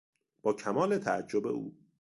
با 0.41 0.53
کمال 0.53 0.97
تعجب 0.97 1.47
او 1.47 1.77